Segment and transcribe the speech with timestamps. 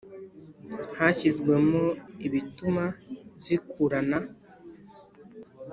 [0.97, 1.83] hashyizwemo
[2.27, 2.83] ibituma
[3.43, 4.19] zikururana